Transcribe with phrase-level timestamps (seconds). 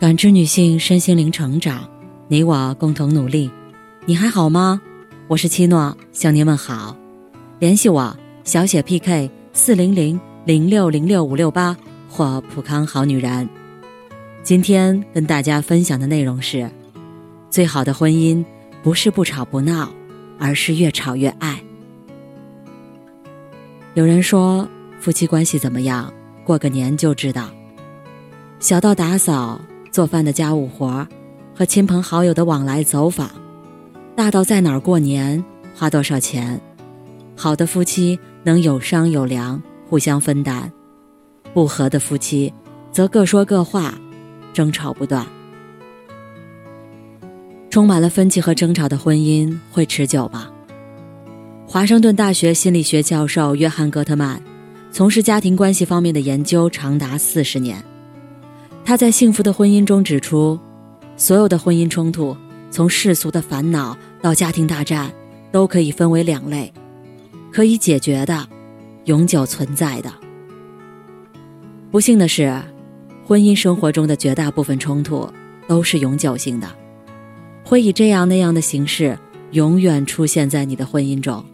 [0.00, 1.86] 感知女性身心灵成长，
[2.26, 3.50] 你我共同努力。
[4.06, 4.80] 你还好吗？
[5.28, 6.96] 我是七诺，向您问好。
[7.58, 11.76] 联系我小写 PK 四零零零六零六五六八
[12.08, 13.46] 或普康好女人。
[14.42, 16.70] 今天跟大家分享的内容是：
[17.50, 18.42] 最好的婚姻
[18.82, 19.92] 不是不吵不闹，
[20.38, 21.62] 而是越吵越爱。
[23.92, 24.66] 有人说，
[24.98, 26.10] 夫妻关系怎么样，
[26.42, 27.50] 过个年就知道。
[28.60, 29.60] 小到打扫。
[29.90, 31.06] 做饭的家务活
[31.54, 33.30] 和亲朋好友的往来走访，
[34.14, 36.60] 大到在哪儿过年花多少钱，
[37.36, 40.70] 好的夫妻能有商有量，互相分担；
[41.52, 42.52] 不和的夫妻
[42.92, 43.94] 则各说各话，
[44.52, 45.26] 争吵不断。
[47.68, 50.48] 充满了分歧和争吵的婚姻会持久吗？
[51.66, 54.42] 华盛顿大学心理学教授约翰·戈特曼
[54.90, 57.89] 从事家庭关系方面的研究长达四十年。
[58.84, 60.58] 他在《幸福的婚姻》中指出，
[61.16, 62.36] 所有的婚姻冲突，
[62.70, 65.12] 从世俗的烦恼到家庭大战，
[65.52, 66.72] 都可以分为两类：
[67.52, 68.48] 可以解决的，
[69.04, 70.12] 永久存在的。
[71.90, 72.60] 不幸的是，
[73.24, 75.28] 婚姻生活中的绝大部分冲突
[75.68, 76.66] 都是永久性的，
[77.64, 79.16] 会以这样那样的形式
[79.52, 81.44] 永远出现在你的婚姻中。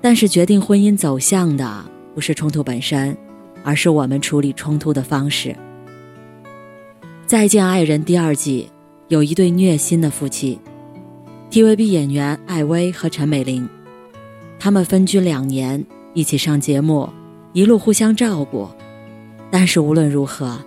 [0.00, 3.16] 但是，决定婚姻走向的不是冲突本身，
[3.62, 5.50] 而是我们处理冲突的方式。
[7.26, 8.68] 《再见爱人》第二季
[9.08, 10.60] 有一对虐心的夫妻
[11.50, 13.66] ，TVB 演员艾薇和陈美玲，
[14.58, 17.08] 他们分居两年，一起上节目，
[17.54, 18.68] 一路互相照顾。
[19.50, 20.58] 但是无论如何，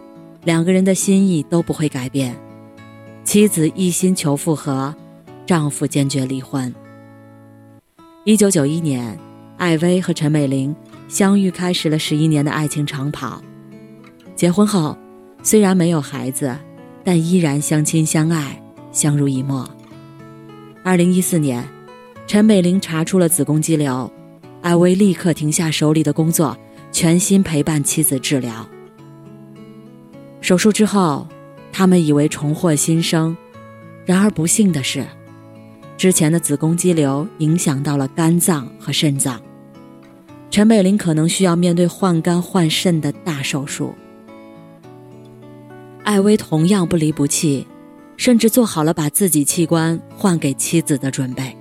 [0.45, 2.35] 两个人的心意都不会改变。
[3.23, 4.95] 妻子一心求复合，
[5.45, 6.73] 丈夫坚决离婚。
[8.23, 9.15] 一九九一年，
[9.57, 10.75] 艾薇和陈美玲
[11.07, 13.39] 相遇，开始了十一年的爱情长跑。
[14.35, 14.97] 结婚后。
[15.43, 16.55] 虽然没有孩子，
[17.03, 19.69] 但依然相亲相爱，相濡以沫。
[20.83, 21.63] 二零一四年，
[22.25, 24.11] 陈美玲查出了子宫肌瘤，
[24.61, 26.57] 艾薇立刻停下手里的工作，
[26.91, 28.67] 全心陪伴妻子治疗。
[30.41, 31.27] 手术之后，
[31.71, 33.35] 他们以为重获新生，
[34.05, 35.05] 然而不幸的是，
[35.97, 39.41] 之前的子宫肌瘤影响到了肝脏和肾脏，
[40.49, 43.93] 陈美玲可能需要面对换肝换肾的大手术。
[46.07, 47.67] 艾薇同样不离不弃，
[48.15, 51.53] 甚至做好了把自己器官换给妻子的准备。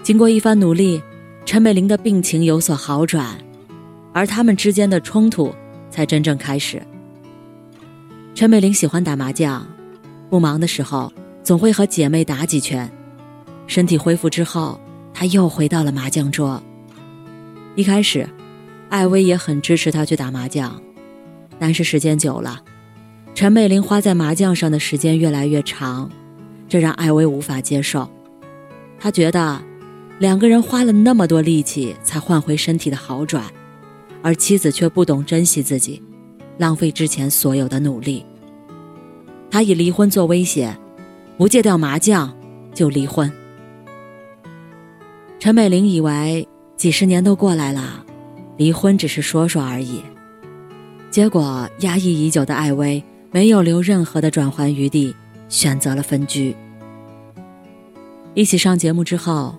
[0.00, 1.02] 经过一番努力，
[1.44, 3.36] 陈美玲的病情有所好转，
[4.12, 5.52] 而他们之间的冲突
[5.90, 6.80] 才真正开始。
[8.32, 9.66] 陈美玲喜欢打麻将，
[10.30, 11.12] 不忙的时候
[11.42, 12.88] 总会和姐妹打几圈。
[13.66, 14.80] 身体恢复之后，
[15.12, 16.62] 她又回到了麻将桌。
[17.74, 18.28] 一开始，
[18.88, 20.80] 艾薇也很支持她去打麻将。
[21.60, 22.62] 但是时间久了，
[23.38, 26.10] 陈美玲花在麻将上的时间越来越长，
[26.68, 28.10] 这让艾薇无法接受。
[28.98, 29.62] 她觉得，
[30.18, 33.44] 两个人花了那么多力气才换回身体的好转，
[34.22, 36.02] 而妻子却不懂珍惜自己，
[36.56, 38.26] 浪费之前所有的努力。
[39.52, 40.76] 他以离婚做威胁，
[41.36, 42.36] 不戒掉麻将
[42.74, 43.32] 就离婚。
[45.38, 46.44] 陈美玲以为
[46.76, 48.04] 几十年都过来了，
[48.56, 50.02] 离婚只是说说而已。
[51.08, 55.14] 结果，压抑已久的艾薇没有留任何的转圜余地，
[55.48, 56.56] 选择了分居。
[58.34, 59.54] 一起上节目之后，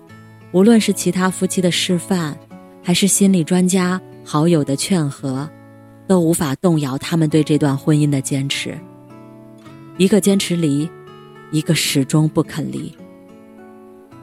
[0.52, 2.36] 无论是其他夫妻的示范，
[2.82, 5.48] 还是心理专家、好友的劝和，
[6.08, 8.76] 都无法动摇他们对这段婚姻的坚持。
[9.98, 10.90] 一个坚持离，
[11.52, 12.92] 一个始终不肯离。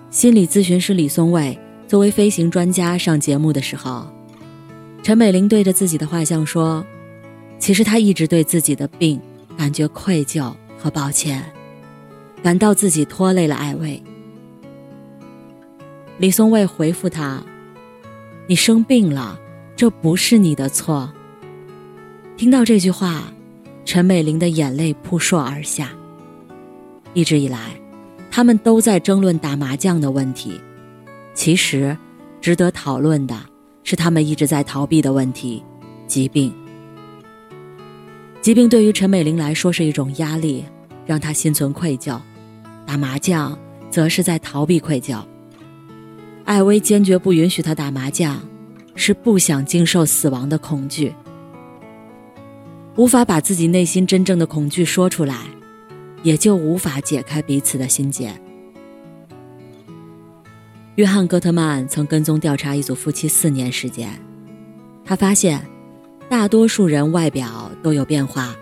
[0.09, 4.07] 心理咨询师李松蔚作为飞行专家上节目的时候，
[5.03, 6.85] 陈美玲对着自己的画像说。
[7.59, 9.19] 其实她一直对自己的病
[9.57, 11.44] 感觉愧疚和抱歉，
[12.44, 14.01] 感到自己拖累了艾薇。
[16.19, 17.44] 李松蔚回复他
[18.47, 19.40] ：“你生病了，
[19.75, 21.12] 这不是你的错。”
[22.38, 23.34] 听到这句话，
[23.84, 25.89] 陈美玲的眼泪扑朔而下。
[27.13, 27.71] 一直以来，
[28.30, 30.62] 他们都在争论打麻将的问题，
[31.33, 31.98] 其实，
[32.39, 33.36] 值得讨论的
[33.83, 35.63] 是他们一直在逃避的问题——
[36.06, 36.53] 疾病。
[38.47, 40.63] 疾病对于陈美玲来说是一种压力，
[41.05, 42.17] 让她心存愧疚；
[42.85, 43.59] 打麻将
[43.89, 45.21] 则是在逃避愧疚。
[46.45, 48.41] 艾薇坚决不允许他打麻将，
[48.95, 51.13] 是不想经受死亡的恐惧。
[52.95, 55.41] 无法把自己内心真正的恐惧说出来，
[56.23, 58.33] 也就无法解开彼此的心结。
[60.95, 64.09] 约翰·戈特曼曾跟踪调查一组夫妻四年时间，
[65.03, 65.61] 他发现。
[66.29, 68.53] 大多数人外表都有变化，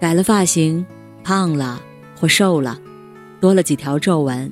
[0.00, 0.84] 改了发型，
[1.22, 1.80] 胖了
[2.18, 2.80] 或瘦了，
[3.38, 4.50] 多了几条皱纹，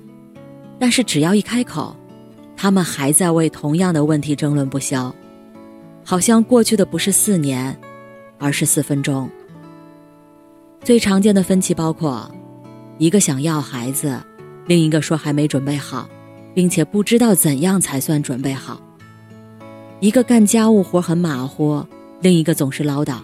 [0.78, 1.96] 但是只要一开口，
[2.54, 5.14] 他们还在为同样的问题争论不休，
[6.04, 7.74] 好像过去的不是四年，
[8.38, 9.28] 而是四分钟。
[10.82, 12.30] 最常见的分歧包括：
[12.98, 14.20] 一个想要孩子，
[14.66, 16.06] 另一个说还没准备好，
[16.52, 18.76] 并且不知道怎样才算准备好；
[20.00, 21.82] 一个干家务活很马虎，
[22.24, 23.18] 另一个总是唠叨。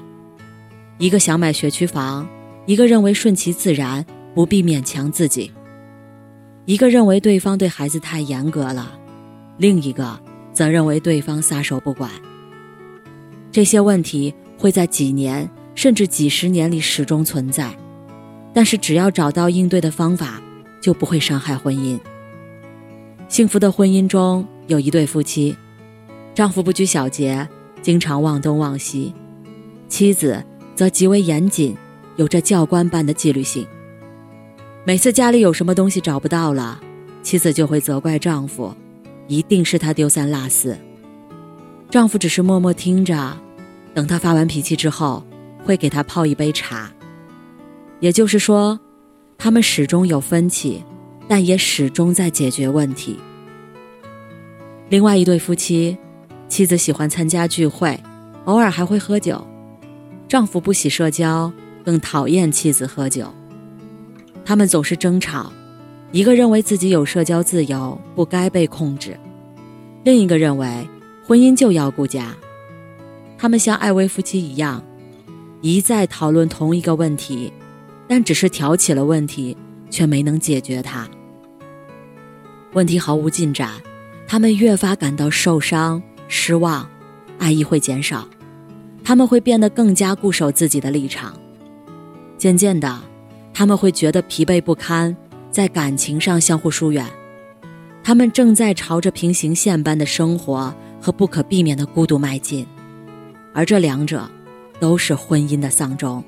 [0.99, 2.29] 一个想买学区房，
[2.67, 4.05] 一个认为顺其自然，
[4.35, 5.51] 不必勉强自己；
[6.67, 8.93] 一个认为对方对孩子太严格了，
[9.57, 10.21] 另一个
[10.53, 12.11] 则认为对方撒手不管。
[13.51, 17.75] 这些问题会在几年甚至几十年里始终存在，
[18.53, 20.43] 但是只要找到应对的方法，
[20.79, 21.99] 就不会伤害婚姻。
[23.29, 25.57] 幸福的婚姻中有一对夫妻，
[26.35, 27.49] 丈夫不拘小节，
[27.83, 29.15] 经常忘东忘西，
[29.89, 30.45] 妻子。
[30.73, 31.77] 则极为严谨，
[32.17, 33.67] 有着教官般的纪律性。
[34.83, 36.81] 每次家里有什么东西找不到了，
[37.23, 38.75] 妻子就会责怪丈夫，
[39.29, 40.75] 一定是他丢三落四。
[41.91, 43.37] 丈夫只是默默听着，
[43.93, 45.23] 等他发完脾气之后，
[45.63, 46.91] 会给他泡一杯茶。
[47.99, 48.81] 也就是说，
[49.37, 50.83] 他们始终有分歧，
[51.29, 53.19] 但也始终在解决问题。
[54.89, 55.99] 另外一对夫妻，
[56.51, 57.99] 妻子喜欢参加聚会，
[58.45, 59.47] 偶尔还会喝酒。
[60.29, 61.51] 丈夫不喜社交，
[61.85, 63.33] 更讨厌妻子喝酒。
[64.45, 65.53] 他们总是争吵，
[66.11, 69.13] 一个认为自己有社交自由，不该被控制；
[70.03, 70.87] 另一个认为
[71.25, 72.35] 婚姻就要顾家。
[73.39, 74.83] 他们像艾薇夫妻一样，
[75.61, 77.53] 一再讨论同一个问题，
[78.09, 79.57] 但只是挑起了问题，
[79.89, 81.09] 却没能解决它。
[82.73, 83.71] 问题毫无进展，
[84.27, 86.89] 他们越发感到受伤、失望，
[87.41, 88.27] 爱意会减少。
[89.03, 91.35] 他们会变得更加固守自己的立场，
[92.39, 93.01] 渐渐的，
[93.53, 95.15] 他们会觉得疲惫不堪，
[95.51, 97.05] 在感情上相互疏远。
[98.05, 102.65] 他们正在朝着平行线般的生活和不可避免的孤独迈进，
[103.53, 104.31] 而这两者
[104.79, 106.23] 都是婚姻的丧钟。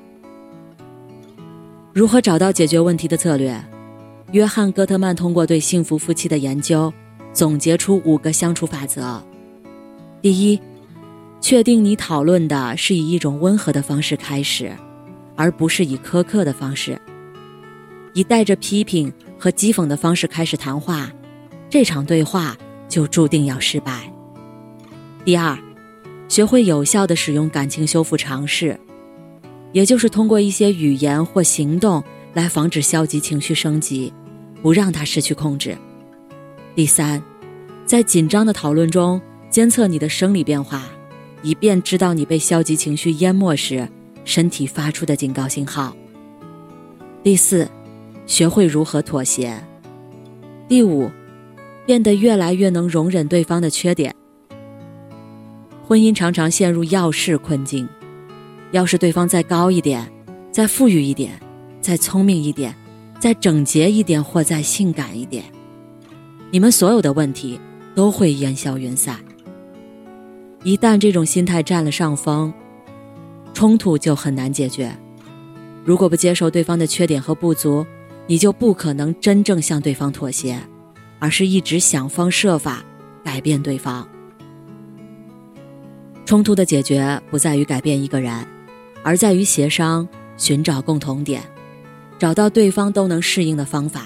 [1.93, 3.63] 如何找到解决问题的策略？
[4.33, 6.91] 约翰·戈特曼通过对幸福夫妻的研究，
[7.31, 9.23] 总结出五个相处法则。
[10.23, 10.59] 第一。
[11.41, 14.71] 确定你讨论的是以一种温和的方式开始，
[15.35, 16.97] 而不是以苛刻的方式。
[18.13, 21.11] 以带着批评和讥讽的方式开始谈话，
[21.69, 22.55] 这场对话
[22.87, 24.09] 就注定要失败。
[25.25, 25.59] 第二，
[26.29, 28.79] 学会有效的使用感情修复尝试，
[29.73, 32.01] 也就是通过一些语言或行动
[32.33, 34.13] 来防止消极情绪升级，
[34.61, 35.77] 不让它失去控制。
[36.73, 37.21] 第三，
[37.85, 39.21] 在紧张的讨论中
[39.53, 40.83] 监测你的生理变化。
[41.43, 43.87] 以便知道你被消极情绪淹没时，
[44.25, 45.95] 身体发出的警告信号。
[47.21, 47.69] 第四，
[48.25, 49.63] 学会如何妥协。
[50.67, 51.11] 第五，
[51.85, 54.15] 变得越来越能容忍对方的缺点。
[55.85, 57.87] 婚姻常常陷入要事困境，
[58.71, 60.09] 要是对方再高一点，
[60.49, 61.39] 再富裕一点，
[61.79, 62.73] 再聪明一点，
[63.19, 65.43] 再整洁一点，或再性感一点，
[66.49, 67.59] 你们所有的问题
[67.93, 69.19] 都会烟消云散。
[70.63, 72.53] 一旦这种心态占了上风，
[73.53, 74.95] 冲突就很难解决。
[75.83, 77.85] 如果不接受对方的缺点和不足，
[78.27, 80.57] 你就不可能真正向对方妥协，
[81.19, 82.81] 而是一直想方设法
[83.25, 84.07] 改变对方。
[86.25, 88.33] 冲突的解决不在于改变一个人，
[89.03, 90.07] 而在于协商，
[90.37, 91.43] 寻找共同点，
[92.17, 94.05] 找到对方都能适应的方法。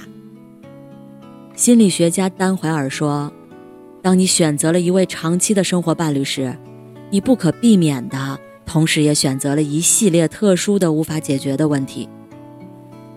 [1.54, 3.32] 心理学家丹怀尔说。
[4.08, 6.58] 当你选择了一位长期的生活伴侣时，
[7.10, 12.08] 你不可避免的同时也选择了一系列特殊的无法解决的问题。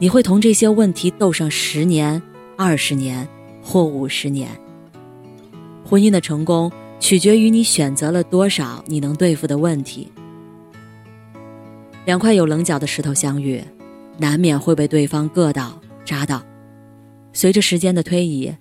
[0.00, 2.20] 你会同这些问题斗上十年、
[2.56, 3.28] 二十年
[3.62, 4.48] 或五十年。
[5.84, 10.10] 婚姻的成功取决于你选择了多少你能对付的问题。
[12.04, 13.62] 两块有棱角的石头相遇，
[14.18, 16.42] 难免会被对方硌到、扎到。
[17.32, 18.52] 随着时间的推移。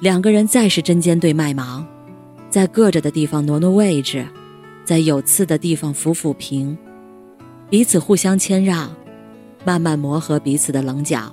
[0.00, 1.86] 两个人再是针尖对麦芒，
[2.48, 4.26] 在硌着的地方挪挪位置，
[4.82, 6.76] 在有刺的地方抚抚平，
[7.68, 8.90] 彼此互相谦让，
[9.62, 11.30] 慢慢磨合彼此的棱角，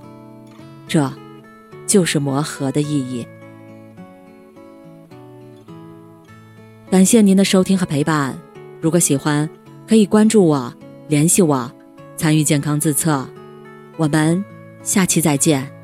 [0.86, 1.10] 这，
[1.88, 3.26] 就是磨合的意义。
[6.92, 8.38] 感谢您的收听和陪伴，
[8.82, 9.50] 如果喜欢，
[9.88, 10.74] 可以关注我，
[11.08, 11.72] 联系我，
[12.18, 13.26] 参与健康自测，
[13.96, 14.44] 我们
[14.84, 15.77] 下期再见。